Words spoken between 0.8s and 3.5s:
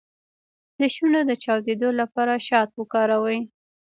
شونډو د چاودیدو لپاره شات وکاروئ